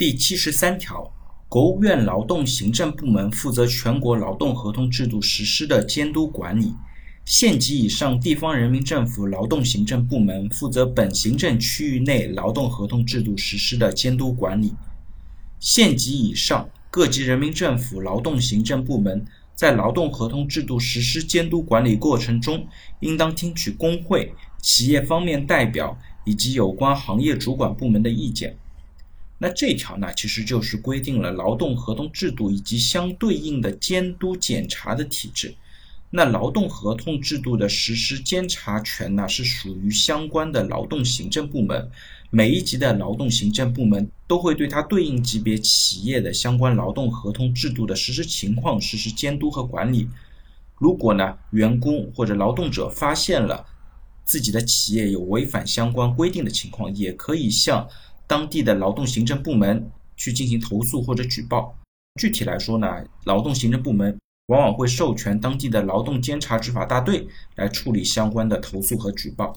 [0.00, 1.12] 第七十三条，
[1.46, 6.72] 国务院劳动行政部门负责全国劳动合同制度实施的监督管理。
[7.26, 14.72] 县级以上地方人民政府劳动行政部门负责本行政区域内劳动合同制度实施的监督管理。
[15.58, 19.22] 县级以上各级人民政府劳动行政部门
[19.54, 22.66] 在劳动合同制度实施监督管理过程中，
[23.00, 24.32] 应当听取工会、
[24.62, 25.94] 企业方面代表
[26.24, 28.56] 以及有关行业主管部门的意见。
[29.42, 35.54] 那这条呢，其实就是规定了劳动合同制度以及相对应的监督检查的体制。
[36.10, 41.90] 那劳动合同制度的实施监察权呢，是属于相关的劳动行政部门。
[42.28, 50.06] 每一级的劳动行政部门都会对它对应级别企业的相关劳动合同制度的实施情况实施监督和管理。
[50.76, 53.64] 如果呢，员工或者劳动者发现了
[54.22, 57.88] 自己的企业有违反相关规定的情况，也可以向。
[58.30, 61.76] 当地的劳动行政部门去进行投诉或者举报。
[62.20, 62.86] 具体来说呢，
[63.24, 69.52] 劳动行政部门往往会授权当地的劳动监察执法大队来处理相关的投诉和举报。